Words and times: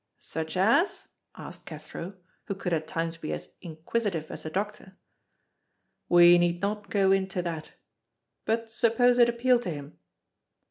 "Such 0.17 0.57
as?" 0.57 1.09
asked 1.35 1.67
Cathro, 1.67 2.15
who 2.45 2.55
could 2.55 2.73
at 2.73 2.87
times 2.87 3.17
be 3.17 3.31
as 3.33 3.53
inquisitive 3.61 4.31
as 4.31 4.41
the 4.41 4.49
doctor. 4.49 4.97
"We 6.09 6.39
need 6.39 6.59
not 6.59 6.89
go 6.89 7.11
into 7.11 7.43
that. 7.43 7.73
But 8.43 8.71
suppose 8.71 9.19
it 9.19 9.29
appealed 9.29 9.61
to 9.61 9.69
him?" 9.69 9.99